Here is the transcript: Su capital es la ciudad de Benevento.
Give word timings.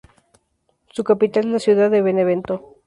Su 0.89 1.03
capital 1.03 1.45
es 1.45 1.51
la 1.51 1.59
ciudad 1.59 1.91
de 1.91 2.01
Benevento. 2.01 2.75